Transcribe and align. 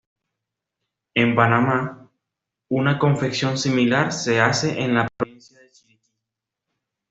En 1.13 1.35
Panamá, 1.35 2.09
una 2.69 2.97
confección 2.97 3.59
similar 3.59 4.11
se 4.11 4.41
hace 4.41 4.79
en 4.81 4.95
la 4.95 5.07
provincia 5.07 5.59
de 5.59 5.69
Chiriquí. 5.69 6.09